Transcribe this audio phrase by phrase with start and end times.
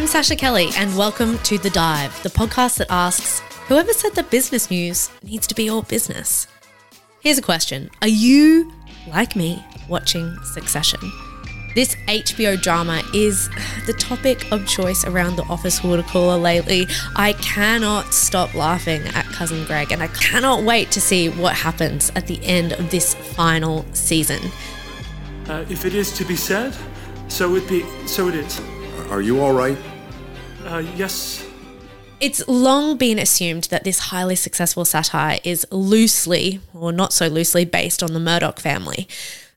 [0.00, 4.30] I'm Sascha Kelly, and welcome to The Dive, the podcast that asks whoever said that
[4.30, 6.46] business news needs to be all business.
[7.20, 8.72] Here's a question Are you,
[9.08, 11.00] like me, watching Succession?
[11.74, 13.50] This HBO drama is
[13.84, 16.86] the topic of choice around the office water cooler lately.
[17.14, 22.10] I cannot stop laughing at Cousin Greg, and I cannot wait to see what happens
[22.16, 24.40] at the end of this final season.
[25.46, 26.74] Uh, if it is to be said,
[27.28, 27.84] so it be.
[28.06, 28.62] So it is.
[29.10, 29.76] Are you all right?
[30.70, 31.44] Uh, yes.
[32.20, 37.64] It's long been assumed that this highly successful satire is loosely, or not so loosely,
[37.64, 39.08] based on the Murdoch family.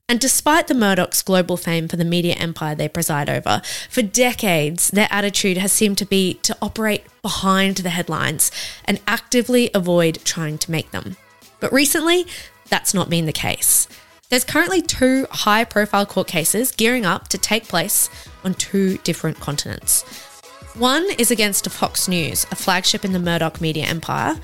[0.09, 4.87] And despite the Murdochs' global fame for the media empire they preside over, for decades
[4.89, 8.51] their attitude has seemed to be to operate behind the headlines
[8.83, 11.15] and actively avoid trying to make them.
[11.59, 12.25] But recently,
[12.69, 13.87] that's not been the case.
[14.29, 18.09] There's currently two high profile court cases gearing up to take place
[18.43, 20.32] on two different continents.
[20.75, 24.35] One is against Fox News, a flagship in the Murdoch media empire,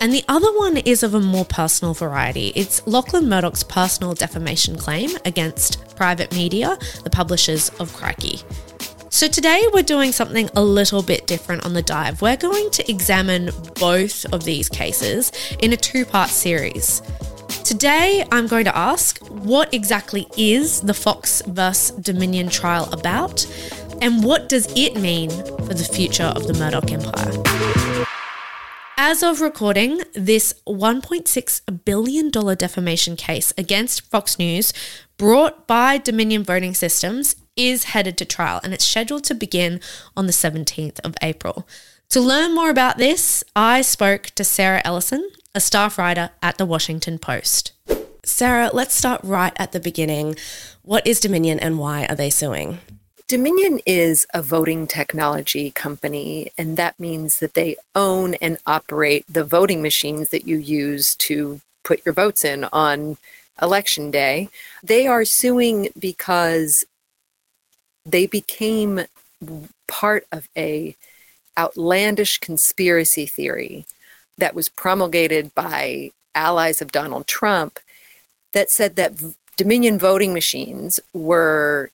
[0.00, 2.52] and the other one is of a more personal variety.
[2.54, 8.38] It's Lachlan Murdoch's personal defamation claim against private media, the publishers of Crikey.
[9.10, 12.22] So today we're doing something a little bit different on the dive.
[12.22, 17.02] We're going to examine both of these cases in a two part series.
[17.64, 21.92] Today, I'm going to ask what exactly is the Fox vs.
[21.92, 23.46] Dominion trial about,
[24.00, 28.06] and what does it mean for the future of the Murdoch Empire?
[28.96, 34.72] As of recording, this $1.6 billion defamation case against Fox News,
[35.16, 39.80] brought by Dominion Voting Systems, is headed to trial and it's scheduled to begin
[40.16, 41.66] on the 17th of April.
[42.10, 46.66] To learn more about this, I spoke to Sarah Ellison, a staff writer at the
[46.66, 47.72] Washington Post.
[48.24, 50.36] Sarah, let's start right at the beginning.
[50.82, 52.78] What is Dominion and why are they suing?
[53.34, 59.42] Dominion is a voting technology company, and that means that they own and operate the
[59.42, 63.16] voting machines that you use to put your votes in on
[63.60, 64.50] election day.
[64.84, 66.84] They are suing because
[68.06, 69.00] they became
[69.88, 70.94] part of a
[71.58, 73.84] outlandish conspiracy theory
[74.38, 77.80] that was promulgated by allies of Donald Trump
[78.52, 79.20] that said that
[79.56, 81.90] Dominion voting machines were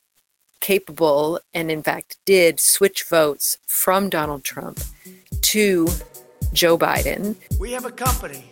[0.61, 4.81] capable and, in fact, did switch votes from Donald Trump
[5.43, 5.89] to
[6.53, 7.37] Joe Biden.
[7.59, 8.45] We have a company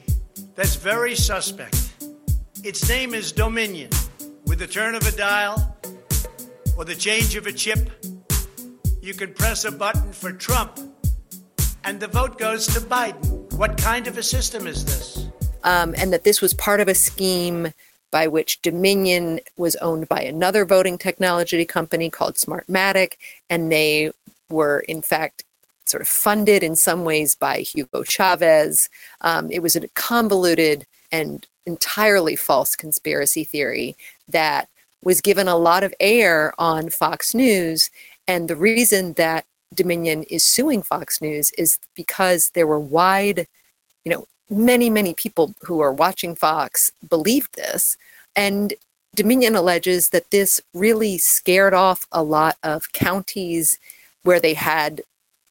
[0.54, 1.92] that's very suspect.
[2.64, 3.91] Its name is Dominion.
[4.46, 5.76] With the turn of a dial
[6.76, 7.91] or the change of a chip,
[9.00, 10.78] you can press a button for Trump
[11.84, 13.52] and the vote goes to Biden.
[13.54, 15.28] What kind of a system is this?
[15.64, 17.72] Um, and that this was part of a scheme
[18.10, 23.14] by which Dominion was owned by another voting technology company called Smartmatic,
[23.50, 24.10] and they
[24.50, 25.44] were, in fact,
[25.86, 28.88] sort of funded in some ways by Hugo Chavez.
[29.20, 33.96] Um, it was a convoluted and entirely false conspiracy theory
[34.28, 34.69] that
[35.02, 37.90] was given a lot of air on Fox News.
[38.26, 43.46] And the reason that Dominion is suing Fox News is because there were wide,
[44.04, 47.97] you know, many, many people who are watching Fox believed this.
[48.34, 48.75] And
[49.14, 53.78] Dominion alleges that this really scared off a lot of counties
[54.22, 55.03] where they had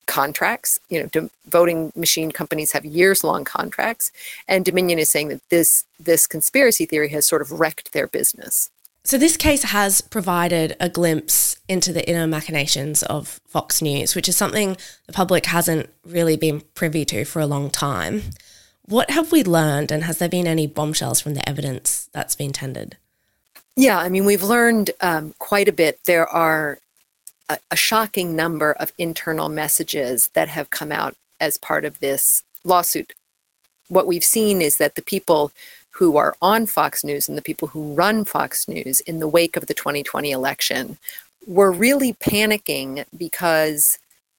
[0.05, 0.79] contracts.
[0.89, 4.11] You know, voting machine companies have years long contracts.
[4.47, 8.69] And Dominion is saying that this, this conspiracy theory has sort of wrecked their business.
[9.03, 14.27] So, this case has provided a glimpse into the inner machinations of Fox News, which
[14.27, 14.75] is something
[15.05, 18.23] the public hasn't really been privy to for a long time.
[18.87, 22.53] What have we learned, and has there been any bombshells from the evidence that's been
[22.53, 22.95] tendered?
[23.75, 25.99] Yeah, I mean, we've learned um, quite a bit.
[26.05, 26.79] There are
[27.49, 32.43] a, a shocking number of internal messages that have come out as part of this
[32.63, 33.13] lawsuit.
[33.89, 35.51] What we've seen is that the people
[35.91, 39.57] who are on Fox News and the people who run Fox News in the wake
[39.57, 40.97] of the 2020 election
[41.45, 43.97] were really panicking because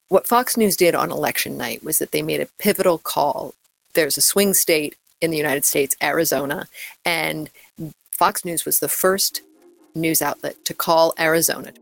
[0.08, 3.54] what Fox News did on election night was that they made a pivotal call.
[3.94, 6.68] There's a swing state in the United States, Arizona,
[7.04, 7.50] and
[8.10, 9.42] Fox News was the first
[9.94, 11.72] news outlet to call Arizona.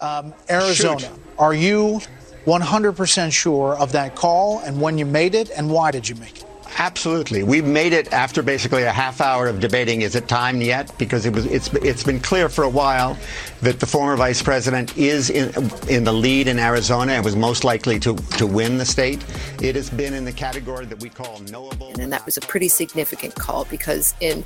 [0.00, 1.10] Um, Arizona, Shoot.
[1.38, 2.00] are you
[2.44, 6.38] 100% sure of that call and when you made it and why did you make
[6.42, 6.46] it?
[6.78, 7.42] Absolutely.
[7.42, 10.92] We've made it after basically a half hour of debating is it time yet?
[10.98, 13.16] Because it was it's it's been clear for a while
[13.62, 15.48] that the former vice president is in
[15.88, 19.24] in the lead in Arizona and was most likely to to win the state.
[19.62, 21.92] It has been in the category that we call knowable.
[21.98, 24.44] And that was a pretty significant call because in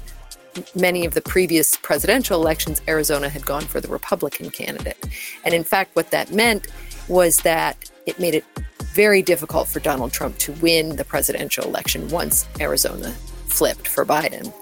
[0.74, 4.98] many of the previous presidential elections, Arizona had gone for the Republican candidate.
[5.44, 6.68] And in fact, what that meant
[7.08, 8.44] was that it made it
[8.92, 13.10] very difficult for Donald Trump to win the presidential election once Arizona
[13.46, 14.52] flipped for Biden.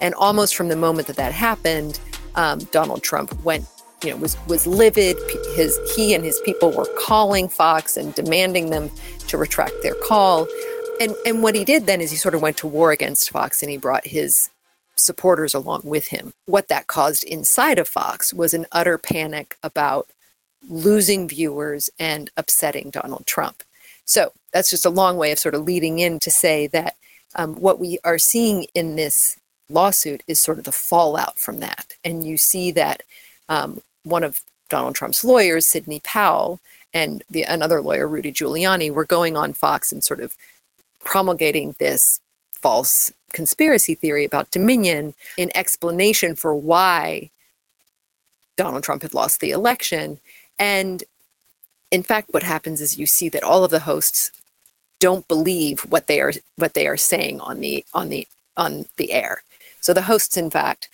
[0.00, 2.00] And almost from the moment that that happened,
[2.34, 3.66] um, Donald Trump went,
[4.02, 5.16] you know, was was livid.
[5.54, 8.90] His he and his people were calling Fox and demanding them
[9.28, 10.46] to retract their call.
[11.00, 13.62] And and what he did then is he sort of went to war against Fox
[13.62, 14.50] and he brought his
[14.96, 16.32] supporters along with him.
[16.46, 20.08] What that caused inside of Fox was an utter panic about
[20.68, 23.62] losing viewers and upsetting Donald Trump.
[24.04, 26.96] So that's just a long way of sort of leading in to say that
[27.34, 31.94] um, what we are seeing in this lawsuit is sort of the fallout from that.
[32.04, 33.02] And you see that
[33.48, 36.60] um, one of Donald Trump's lawyers, Sidney Powell,
[36.94, 40.36] and the, another lawyer, Rudy Giuliani, were going on Fox and sort of
[41.04, 42.20] promulgating this
[42.52, 47.30] false conspiracy theory about Dominion in explanation for why
[48.56, 50.18] Donald Trump had lost the election.
[50.58, 51.04] And
[51.90, 54.30] in fact, what happens is you see that all of the hosts
[54.98, 58.26] don't believe what they are what they are saying on the on the
[58.56, 59.42] on the air.
[59.80, 60.88] So the hosts, in fact,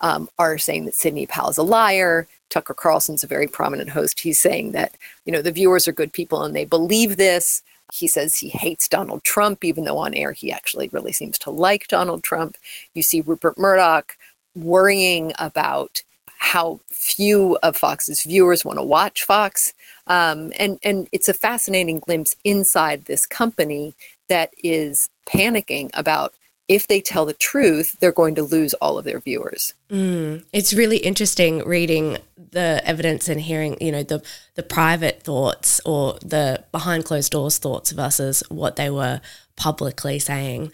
[0.00, 2.26] um, are saying that Sidney Powell is a liar.
[2.50, 4.20] Tucker Carlson's a very prominent host.
[4.20, 4.92] He's saying that
[5.24, 7.62] you know the viewers are good people and they believe this.
[7.92, 11.50] He says he hates Donald Trump, even though on air he actually really seems to
[11.50, 12.56] like Donald Trump.
[12.94, 14.16] You see Rupert Murdoch
[14.54, 16.02] worrying about
[16.38, 19.74] how few of Fox's viewers want to watch Fox.
[20.06, 23.94] Um, and, and it's a fascinating glimpse inside this company
[24.28, 26.32] that is panicking about
[26.68, 29.74] if they tell the truth, they're going to lose all of their viewers.
[29.90, 34.22] Mm, it's really interesting reading the evidence and hearing, you know, the
[34.54, 39.22] the private thoughts or the behind closed doors thoughts versus what they were
[39.56, 40.70] publicly saying.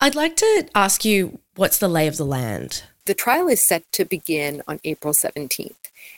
[0.00, 3.84] I'd like to ask you what's the lay of the land the trial is set
[3.92, 5.74] to begin on April 17th.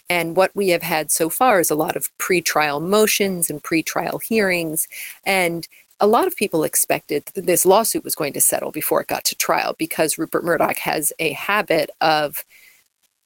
[0.08, 4.18] And what we have had so far is a lot of pre-trial motions and pre-trial
[4.18, 4.86] hearings.
[5.24, 5.66] And
[6.00, 9.24] a lot of people expected that this lawsuit was going to settle before it got
[9.24, 12.44] to trial because Rupert Murdoch has a habit of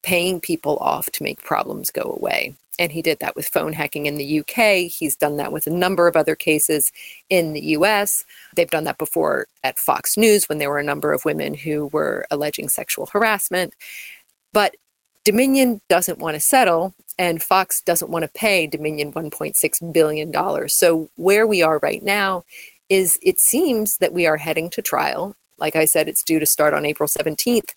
[0.03, 2.55] paying people off to make problems go away.
[2.79, 4.91] And he did that with phone hacking in the UK.
[4.91, 6.93] He's done that with a number of other cases
[7.29, 8.25] in the US.
[8.55, 11.87] They've done that before at Fox News when there were a number of women who
[11.89, 13.75] were alleging sexual harassment.
[14.53, 14.77] But
[15.25, 20.69] Dominion doesn't want to settle, and Fox doesn't want to pay Dominion $1.6 billion.
[20.69, 22.45] So, where we are right now
[22.89, 25.37] is it seems that we are heading to trial.
[25.59, 27.71] Like I said, it's due to start on April 17th.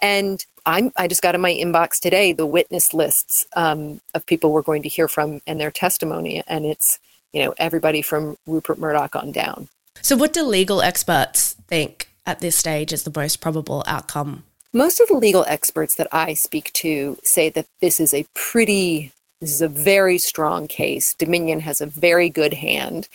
[0.00, 4.52] And I'm, I just got in my inbox today the witness lists um, of people
[4.52, 6.42] we're going to hear from and their testimony.
[6.46, 6.98] And it's,
[7.32, 9.68] you know, everybody from Rupert Murdoch on down.
[10.02, 14.44] So, what do legal experts think at this stage is the most probable outcome?
[14.72, 19.12] Most of the legal experts that I speak to say that this is a pretty,
[19.40, 21.14] this is a very strong case.
[21.14, 23.08] Dominion has a very good hand.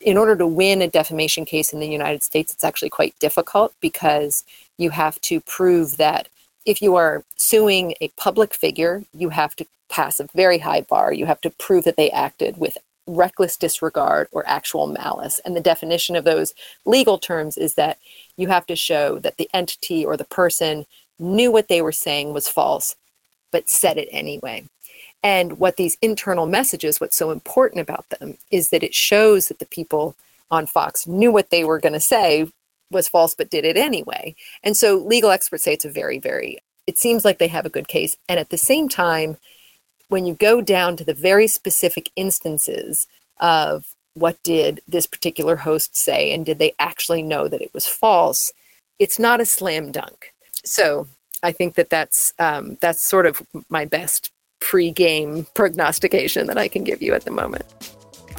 [0.00, 3.74] In order to win a defamation case in the United States, it's actually quite difficult
[3.80, 4.44] because
[4.76, 6.28] you have to prove that
[6.64, 11.12] if you are suing a public figure, you have to pass a very high bar.
[11.12, 15.40] You have to prove that they acted with reckless disregard or actual malice.
[15.44, 17.98] And the definition of those legal terms is that
[18.36, 20.86] you have to show that the entity or the person
[21.18, 22.94] knew what they were saying was false,
[23.50, 24.64] but said it anyway.
[25.22, 29.58] And what these internal messages, what's so important about them, is that it shows that
[29.58, 30.14] the people
[30.50, 32.50] on Fox knew what they were going to say
[32.90, 34.34] was false but did it anyway.
[34.62, 37.70] And so legal experts say it's a very, very, it seems like they have a
[37.70, 38.16] good case.
[38.28, 39.36] And at the same time,
[40.08, 43.06] when you go down to the very specific instances
[43.40, 47.86] of what did this particular host say and did they actually know that it was
[47.86, 48.52] false,
[48.98, 50.32] it's not a slam dunk.
[50.64, 51.06] So
[51.42, 56.84] I think that that's um, that's sort of my best pre-game prognostication that I can
[56.84, 57.64] give you at the moment.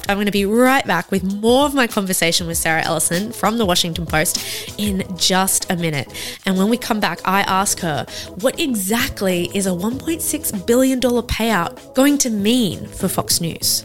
[0.08, 3.58] I'm going to be right back with more of my conversation with Sarah Ellison from
[3.58, 6.08] the Washington Post in just a minute.
[6.46, 8.06] And when we come back, I ask her
[8.40, 13.84] what exactly is a $1.6 billion payout going to mean for Fox News?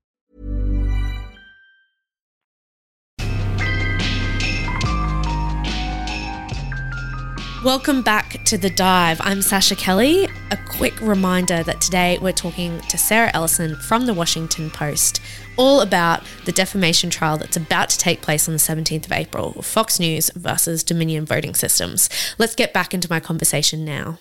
[7.63, 9.21] Welcome back to The Dive.
[9.21, 10.27] I'm Sascha Kelly.
[10.49, 15.21] A quick reminder that today we're talking to Sarah Ellison from the Washington Post
[15.57, 19.61] all about the defamation trial that's about to take place on the 17th of April
[19.61, 22.09] Fox News versus Dominion Voting Systems.
[22.39, 24.17] Let's get back into my conversation now.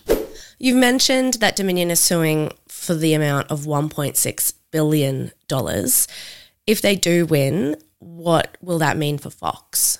[0.58, 5.32] You've mentioned that Dominion is suing for the amount of $1.6 billion.
[6.66, 9.96] If they do win, what will that mean for Fox?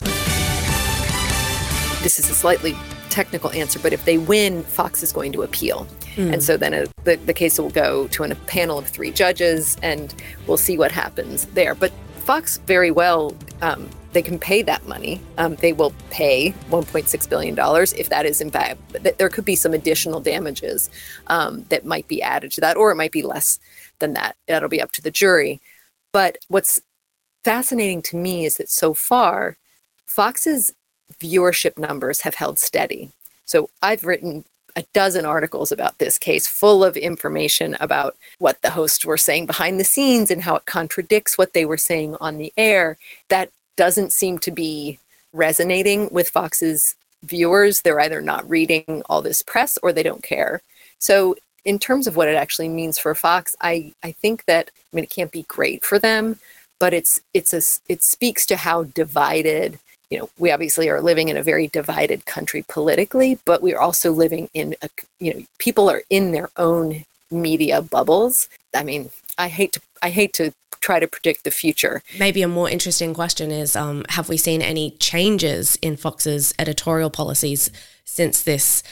[2.02, 2.76] This is a slightly
[3.10, 5.86] technical answer, but if they win, Fox is going to appeal.
[6.16, 6.34] Mm.
[6.34, 9.10] And so then a, the, the case will go to an, a panel of three
[9.10, 10.14] judges, and
[10.46, 11.74] we'll see what happens there.
[11.74, 15.20] But Fox very well, um, they can pay that money.
[15.38, 17.56] Um, they will pay $1.6 billion
[17.96, 20.90] if that is in fact, th- there could be some additional damages
[21.28, 23.58] um, that might be added to that, or it might be less
[23.98, 24.36] than that.
[24.48, 25.60] That'll be up to the jury.
[26.12, 26.80] But what's
[27.44, 29.56] fascinating to me is that so far,
[30.06, 30.72] Fox's
[31.18, 33.10] viewership numbers have held steady.
[33.44, 34.44] So I've written
[34.76, 39.46] a dozen articles about this case full of information about what the hosts were saying
[39.46, 42.96] behind the scenes and how it contradicts what they were saying on the air.
[43.28, 44.98] That doesn't seem to be
[45.32, 47.82] resonating with Fox's viewers.
[47.82, 50.62] They're either not reading all this press or they don't care.
[50.98, 54.96] So in terms of what it actually means for Fox, I, I think that I
[54.96, 56.38] mean it can't be great for them,
[56.78, 57.62] but it's it's a
[57.92, 59.78] it speaks to how divided
[60.10, 64.12] you know we obviously are living in a very divided country politically but we're also
[64.12, 64.88] living in a
[65.18, 70.10] you know people are in their own media bubbles i mean i hate to i
[70.10, 74.30] hate to try to predict the future Maybe a more interesting question is um, Have
[74.30, 77.70] we seen any changes in Fox's editorial policies
[78.06, 78.82] since this?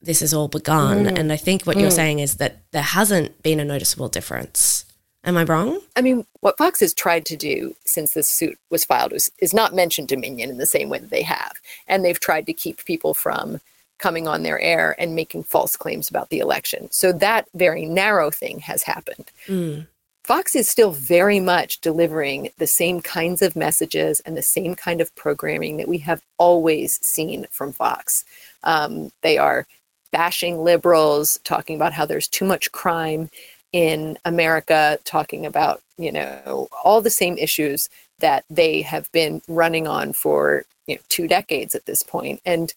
[0.00, 1.18] This has all begun, Mm.
[1.18, 2.00] and I think what you're Mm.
[2.02, 4.85] saying is that there hasn't been a noticeable difference.
[5.26, 5.80] Am I wrong?
[5.96, 9.52] I mean, what Fox has tried to do since this suit was filed was, is
[9.52, 11.54] not mention Dominion in the same way that they have.
[11.88, 13.60] And they've tried to keep people from
[13.98, 16.88] coming on their air and making false claims about the election.
[16.92, 19.32] So that very narrow thing has happened.
[19.46, 19.88] Mm.
[20.22, 25.00] Fox is still very much delivering the same kinds of messages and the same kind
[25.00, 28.24] of programming that we have always seen from Fox.
[28.62, 29.66] Um, they are
[30.12, 33.30] bashing liberals, talking about how there's too much crime
[33.76, 37.90] in America, talking about, you know, all the same issues
[38.20, 42.40] that they have been running on for you know, two decades at this point.
[42.46, 42.72] And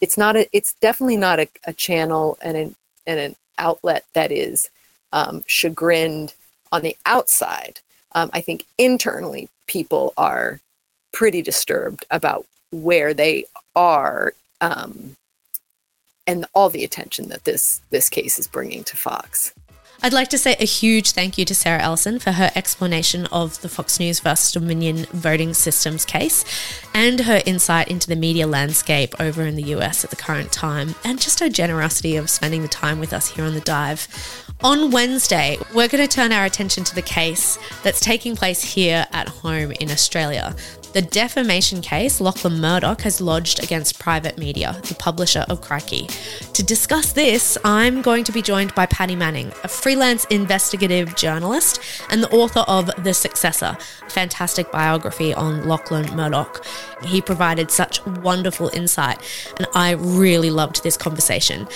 [0.00, 2.74] it's not a, it's definitely not a, a channel and an,
[3.06, 4.70] and an outlet that is
[5.12, 6.32] um, chagrined
[6.72, 7.80] on the outside.
[8.12, 10.60] Um, I think internally people are
[11.12, 13.44] pretty disturbed about where they
[13.76, 15.14] are um,
[16.26, 19.52] and all the attention that this this case is bringing to Fox.
[20.04, 23.60] I'd like to say a huge thank you to Sarah Ellison for her explanation of
[23.60, 26.44] the Fox News versus Dominion voting systems case
[26.92, 30.96] and her insight into the media landscape over in the US at the current time,
[31.04, 34.08] and just her generosity of spending the time with us here on The Dive.
[34.64, 39.06] On Wednesday, we're going to turn our attention to the case that's taking place here
[39.12, 40.56] at home in Australia.
[40.92, 46.06] The defamation case Lachlan Murdoch has lodged against private media, the publisher of Crikey.
[46.52, 51.80] To discuss this, I'm going to be joined by Paddy Manning, a freelance investigative journalist
[52.10, 56.62] and the author of The Successor, a fantastic biography on Lachlan Murdoch.
[57.02, 59.18] He provided such wonderful insight,
[59.56, 61.68] and I really loved this conversation.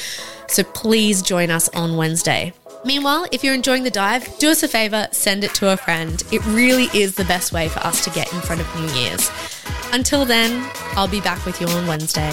[0.48, 2.52] So please join us on Wednesday.
[2.86, 6.22] Meanwhile, if you're enjoying the dive, do us a favor, send it to a friend.
[6.30, 9.28] It really is the best way for us to get in front of New Year's.
[9.92, 12.32] Until then, I'll be back with you on Wednesday.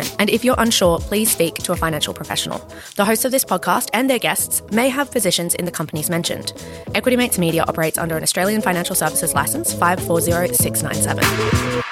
[0.00, 2.58] Investment, and if you're unsure, please speak to a financial professional.
[2.96, 6.52] The hosts of this podcast and their guests may have positions in the companies mentioned.
[6.94, 11.89] Equity Mates Media operates under an Australian Financial Services Licence 540697.